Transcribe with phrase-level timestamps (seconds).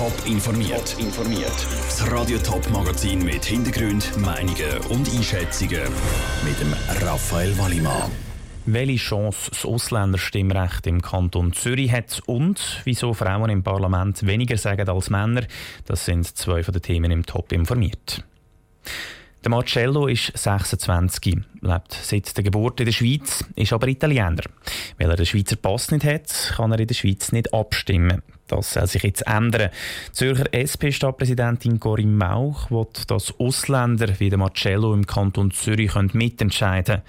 [0.00, 0.96] Top informiert.
[0.98, 1.52] informiert.
[1.84, 5.82] Das Radio Top Magazin mit Hintergrund, Meinungen und Einschätzungen
[6.42, 6.72] mit dem
[7.06, 8.10] Raphael Wallimann.
[8.64, 14.88] Welche Chance das Ausländerstimmrecht im Kanton Zürich hat und wieso Frauen im Parlament weniger sagen
[14.88, 15.42] als Männer,
[15.84, 18.24] das sind zwei von den Themen im Top informiert.
[19.44, 24.44] Der Marcello ist 26, lebt seit der Geburt in der Schweiz, ist aber Italiener.
[24.96, 28.22] Weil er den Schweizer Pass nicht hat, kann er in der Schweiz nicht abstimmen.
[28.50, 29.70] Das soll sich jetzt ändern.
[30.12, 37.02] Zürcher SP-Stadtpräsidentin Corinne Mauch will, dass Ausländer wie der Marcello im Kanton Zürich mitentscheiden können.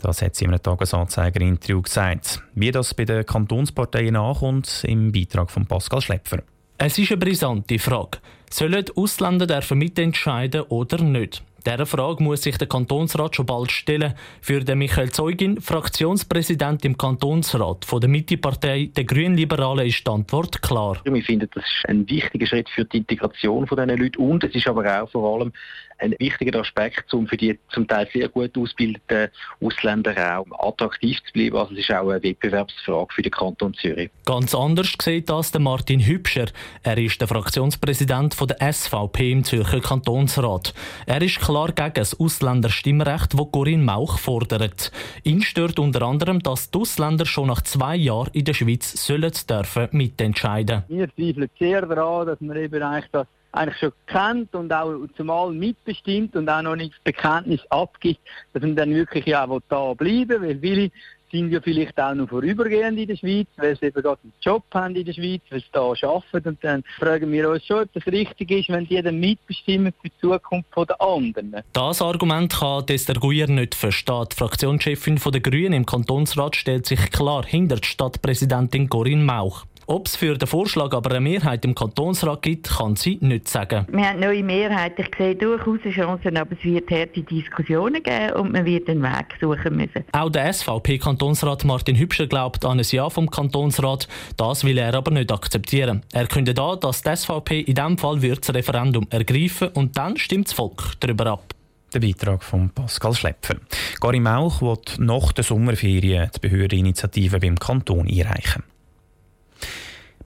[0.00, 2.42] Das hat sie in einem Tagesanzeiger-Interview gesagt.
[2.54, 6.42] Wie das bei den Kantonsparteien ankommt, im Beitrag von Pascal Schlepfer.
[6.78, 8.18] Es ist eine brisante Frage.
[8.50, 11.42] Sollen Ausländer dürfen mitentscheiden oder nicht?
[11.68, 14.14] Dieser Frage muss sich der Kantonsrat schon bald stellen.
[14.40, 20.62] Für den Michael Zeugin, Fraktionspräsident im Kantonsrat von der Mittepartei der Grünliberalen, ist die Antwort
[20.62, 20.98] klar.
[21.04, 24.66] Wir finden, das ist ein wichtiger Schritt für die Integration dieser Leute und es ist
[24.66, 25.52] aber auch vor allem
[25.98, 29.30] ein wichtiger Aspekt, um für die zum Teil sehr gut ausgebildeten
[29.60, 31.56] Ausländer auch attraktiv zu bleiben.
[31.56, 34.10] Also es ist auch eine Wettbewerbsfrage für den Kanton Zürich.
[34.24, 36.46] Ganz anders sieht das der Martin Hübscher.
[36.84, 40.72] Er ist der Fraktionspräsident von der SVP im Zürcher Kantonsrat.
[41.06, 44.92] Er ist klar gegen das Ausländerstimmrecht, das Corinne Mauch fordert.
[45.24, 49.32] Ihn stört unter anderem, dass die Ausländer schon nach zwei Jahren in der Schweiz sollen
[49.48, 50.84] dürfen mitentscheiden.
[50.88, 55.52] Wir zweifeln sehr daran, dass man eben eigentlich das eigentlich schon kennt und auch zumal
[55.52, 58.20] mitbestimmt und auch noch nicht das Bekenntnis abgibt,
[58.52, 60.90] dass man dann wirklich auch da bleiben will, weil viele
[61.30, 64.64] sind ja vielleicht auch noch vorübergehend in der Schweiz, weil sie eben gerade einen Job
[64.72, 67.92] haben in der Schweiz, weil sie da arbeiten und dann fragen wir uns schon, ob
[67.92, 71.56] das richtig ist, wenn die dann mitbestimmen für die Zukunft der anderen.
[71.72, 74.26] Das Argument kann Esther Guyer nicht verstehen.
[74.32, 79.64] Die Fraktionschefin der Grünen im Kantonsrat stellt sich klar hinter die Stadtpräsidentin Corinne Mauch.
[79.90, 83.86] Ob es für den Vorschlag aber eine Mehrheit im Kantonsrat gibt, kann sie nicht sagen.
[83.90, 84.98] Wir haben eine neue Mehrheit.
[84.98, 89.38] Ich sehe durchaus Chancen, aber es wird harte Diskussionen geben und man wird einen Weg
[89.40, 90.04] suchen müssen.
[90.12, 94.08] Auch der SVP-Kantonsrat Martin Hübscher glaubt an ein Ja vom Kantonsrat.
[94.36, 96.02] Das will er aber nicht akzeptieren.
[96.12, 100.18] Er kündet an, dass die SVP in diesem Fall wird das Referendum ergreifen und dann
[100.18, 101.54] stimmt das Volk darüber ab.
[101.94, 103.56] Der Beitrag von Pascal Schlepfer.
[104.02, 108.64] Gary Mauch wird nach der Sommerferien die Behördeninitiative beim Kanton einreichen.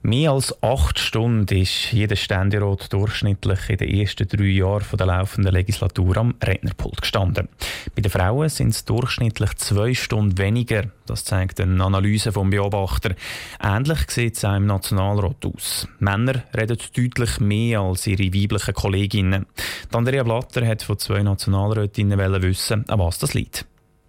[0.05, 5.53] Mehr als acht Stunden ist jeder Ständerat durchschnittlich in den ersten drei Jahren der laufenden
[5.53, 7.47] Legislatur am Rednerpult gestanden.
[7.95, 10.83] Bei den Frauen sind es durchschnittlich zwei Stunden weniger.
[11.05, 13.15] Das zeigt eine Analyse vom Beobachter.
[13.61, 15.87] Ähnlich sieht es auch im Nationalrat aus.
[15.99, 19.45] Männer reden deutlich mehr als ihre weiblichen Kolleginnen.
[19.93, 23.65] Andrea Blatter hat von zwei Nationalrätinnen wissen, an was das liegt.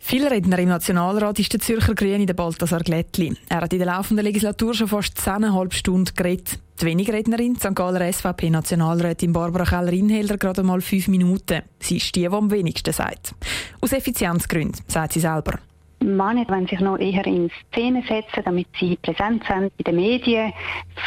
[0.07, 3.35] Viel Redner im Nationalrat ist der Zürcher Grüne der Balthasar Glättli.
[3.49, 6.59] Er hat in der laufenden Legislatur schon fast 10,5 Stunden geredet.
[6.79, 7.75] Die wenige Rednerin, St.
[7.75, 11.63] Galler SVP-Nationalrätin Barbara Keller-Inhelder, gerade mal fünf Minuten.
[11.81, 13.35] Sie ist die, die am wenigsten sagt.
[13.81, 15.59] Aus Effizienzgründen, sagt sie selber.
[16.05, 20.53] Männer wollen sich noch eher in Szene setzen, damit sie präsent sind in den Medien.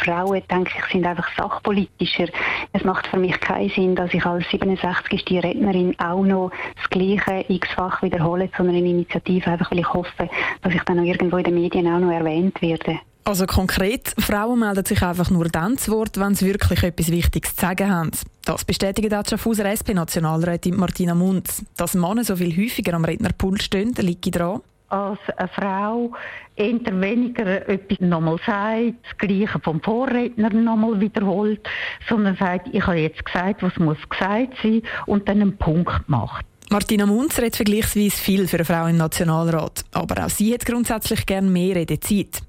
[0.04, 2.26] Frauen, denke ich, sind einfach sachpolitischer.
[2.72, 5.24] Es macht für mich keinen Sinn, dass ich als 67.
[5.42, 10.28] Rednerin auch noch das Gleiche x-fach wiederhole zu einer Initiative, einfach weil ich hoffe,
[10.62, 13.00] dass ich dann noch irgendwo in den Medien auch noch erwähnt werde.
[13.28, 17.54] Also konkret, Frauen melden sich einfach nur dann zu Wort, wenn sie wirklich etwas Wichtiges
[17.54, 18.10] zu sagen haben.
[18.46, 21.62] Das bestätigt auch die Schaffhauser SP-Nationalrätin Martina Munz.
[21.76, 26.12] Dass Männer so viel häufiger am Rednerpult stehen, liegt daran, als eine Frau
[26.56, 31.60] eher weniger etwas nochmal sagt, das Gleiche vom Vorredner nochmal wiederholt,
[32.08, 36.44] sondern sagt, ich habe jetzt gesagt, was muss gesagt sein und dann einen Punkt macht.
[36.70, 39.86] Martina Munz redet vergleichsweise viel für eine Frau im Nationalrat.
[39.92, 42.42] Aber auch sie hat grundsätzlich gerne mehr Redezeit.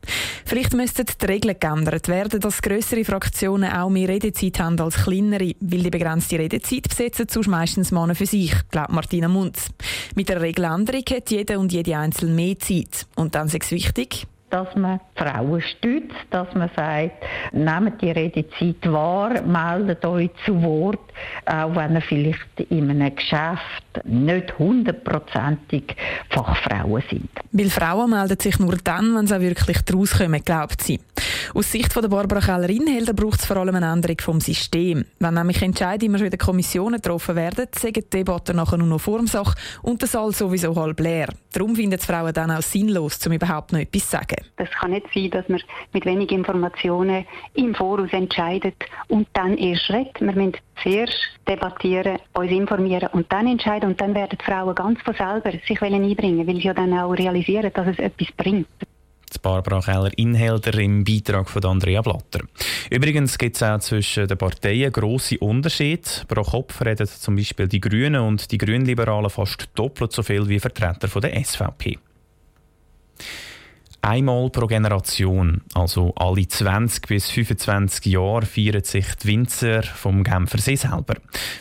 [0.49, 5.53] Vielleicht müssten die Regeln geändert werden, dass größere Fraktionen auch mehr Redezeit haben als kleinere,
[5.59, 9.67] weil die begrenzte Redezeit besetzen sonst meistens Männer für sich, glaubt Martina Munz.
[10.15, 13.05] Mit der Regeländerung hat jeder und jede Einzelne mehr Zeit.
[13.15, 18.91] Und dann ist es wichtig, dass man Frauen stützt, dass man sagt, nehmt die Redezeit
[18.91, 20.99] wahr, meldet euch zu Wort,
[21.45, 25.95] auch wenn ihr vielleicht in einem Geschäft nicht hundertprozentig
[26.29, 27.29] Fachfrauen sind.
[27.51, 30.99] Weil Frauen melden sich nur dann, wenn sie auch wirklich daraus kommen, glaubt sie.
[31.55, 35.05] Aus Sicht von der Barbara Keller-Inhelder braucht es vor allem eine Änderung vom System.
[35.17, 39.55] Wenn nämlich Entscheidungen immer den Kommissionen getroffen werden, sagen die Debatten nachher nur noch Formsache
[39.81, 41.29] und der Saal sowieso halb leer.
[41.51, 44.45] Darum finden die Frauen dann auch sinnlos, um überhaupt noch etwas zu sagen.
[44.57, 45.61] Es kann nicht sein, dass man
[45.91, 47.25] mit wenig Informationen
[47.55, 48.75] im Voraus entscheidet
[49.07, 50.21] und dann erst redet.
[50.21, 51.17] Wir müssen zuerst
[51.47, 53.89] debattieren, uns informieren und dann entscheiden.
[53.89, 57.13] Und dann werden die Frauen ganz von selber sich einbringen weil sie ja dann auch
[57.13, 58.67] realisieren, dass es etwas bringt.
[59.37, 62.41] Barbara Keller-Inhelder im Beitrag von Andrea Blatter.
[62.89, 66.01] Übrigens gibt es auch zwischen den Parteien grosse Unterschiede.
[66.27, 70.59] Pro Kopf reden zum Beispiel die Grünen und die Grünliberalen fast doppelt so viel wie
[70.59, 71.99] Vertreter der SVP.
[74.01, 80.75] Einmal pro Generation, also alle 20 bis 25 Jahre, feiern sich die Winzer vom Genfersee
[80.75, 81.15] selber.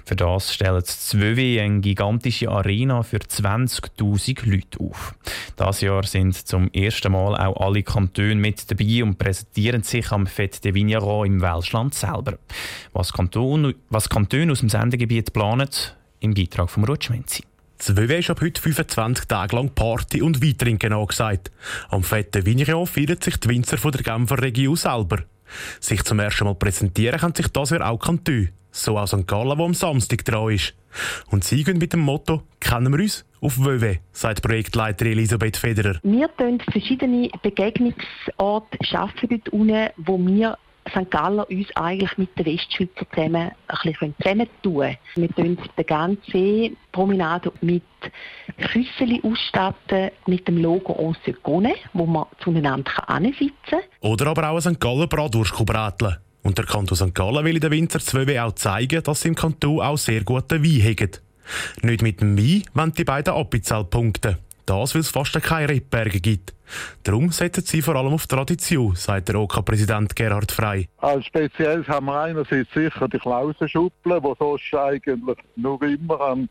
[0.05, 5.15] Für das stellen die eine gigantische Arena für 20.000 Leute auf.
[5.59, 10.29] Das Jahr sind zum ersten Mal auch alle Kantone mit dabei und präsentieren sich am
[10.29, 12.39] Fête de Vigneron im Welschland selber.
[12.93, 15.69] Was Kantone, was Kantone aus dem Sendegebiet planen,
[16.21, 17.43] im Beitrag von Rutschmenzi.
[17.77, 21.51] Zwölf ist ab heute 25 Tage lang Party und Weintrinken angesagt.
[21.89, 25.25] Am fetten Vigneron feiern sich die Winzer von der Genfer Region selber.
[25.81, 28.51] Sich zum ersten Mal präsentieren kann sich das ja auch Kantü.
[28.71, 29.27] So auch St.
[29.27, 30.75] Gallen, wo am Samstag dran ist.
[31.31, 35.99] Und sie gehen mit dem Motto «Kennen wir uns?» Auf WW, sagt Projektleiterin Elisabeth Federer.
[36.03, 40.57] Wir schaffen verschiedene Begegnungsorte schaffen dort unten, wo wir
[40.91, 41.11] St.
[41.11, 46.77] Galler uns eigentlich mit den Westschweizer zusammen ein bisschen zusammentun Wir tun den ganzen See
[46.93, 47.83] Promenade mit
[48.73, 52.91] Küsseli ausstatten mit dem Logo «On Gone», wo man zueinander
[53.39, 53.81] sitzen kann.
[54.01, 54.81] Oder aber auch ein St.
[54.81, 56.17] Galler Bratwurst bräteln.
[56.43, 57.15] Und der Kanton St.
[57.15, 60.65] Gallen will in den Winter 2 auch zeigen, dass sie im Kanton auch sehr guten
[60.65, 61.28] Wein haben.
[61.83, 64.37] Nicht mit dem Wein wollen die beiden Appenzell punkten.
[64.67, 66.53] Das, weil es fast keine Rebberge gibt.
[67.03, 70.89] Darum setzen sie vor allem auf Tradition, sagt der OK-Präsident Gerhard Frey.
[70.99, 76.49] Als Spezielles haben wir einerseits sicher die Klausenschupple, die sonst eigentlich nur immer am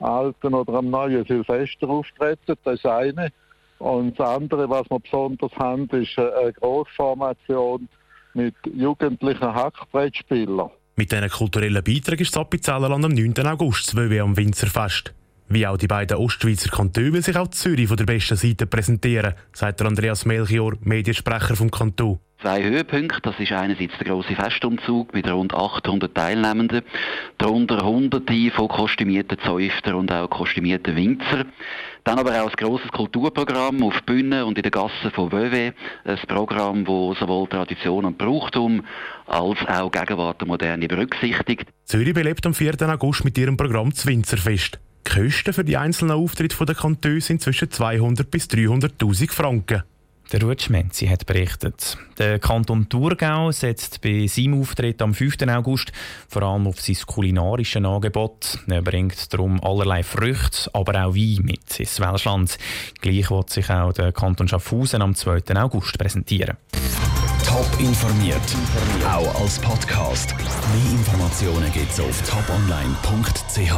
[0.00, 2.56] alten oder am neuen Silvester auftreten.
[2.64, 3.30] Das ist eine.
[3.78, 7.88] Und das andere, was wir besonders haben, ist eine Grossformation
[8.34, 10.70] mit jugendlichen Hackbrettspielern.
[11.00, 13.46] Mit diesen kulturellen Beiträgen ist das Appenzellerland am 9.
[13.46, 15.14] August 2 am Winzerfest.
[15.48, 19.32] Wie auch die beiden Ostschweizer Kantone will sich auch Zürich von der besten Seite präsentieren,
[19.54, 22.18] sagt Andreas Melchior, Mediensprecher vom Kanton.
[22.42, 26.80] Zwei Höhepunkte, das ist einerseits der große Festumzug mit rund 800 Teilnehmenden,
[27.36, 31.44] darunter hunderte von kostümierten Zäuftern und auch kostümierten Winzer.
[32.04, 35.72] Dann aber auch ein grosses Kulturprogramm auf Bühnen und in den Gassen von Vevey.
[36.04, 38.86] Ein Programm, das sowohl Tradition und Brauchtum
[39.26, 41.66] als auch Gegenwart und Moderne berücksichtigt.
[41.84, 42.74] Zürich belebt am 4.
[42.88, 44.78] August mit ihrem Programm das Winzerfest.
[45.06, 49.82] Die Kosten für die einzelnen Auftritte der Kantone sind zwischen 200 bis 300.000 Franken.
[50.32, 51.98] Der Rutschmenzi hat berichtet.
[52.16, 55.42] Der Kanton Thurgau setzt bei seinem Auftritt am 5.
[55.48, 55.90] August
[56.28, 58.58] vor allem auf sein kulinarisches Angebot.
[58.68, 62.58] Er bringt darum allerlei Früchte, aber auch Wein mit ins Welschland.
[63.00, 65.42] Gleich wird sich auch der Kanton Schaffhausen am 2.
[65.56, 66.56] August präsentieren.
[67.44, 68.36] Top informiert,
[69.04, 70.36] auch als Podcast.
[70.36, 73.74] Mehr Informationen gibt es auf toponline.ch.